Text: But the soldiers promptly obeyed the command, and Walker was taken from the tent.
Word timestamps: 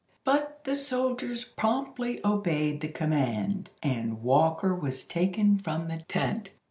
But 0.23 0.63
the 0.63 0.75
soldiers 0.75 1.43
promptly 1.43 2.21
obeyed 2.25 2.81
the 2.81 2.87
command, 2.87 3.69
and 3.83 4.23
Walker 4.23 4.73
was 4.73 5.03
taken 5.05 5.59
from 5.59 5.89
the 5.89 5.99
tent. 6.07 6.49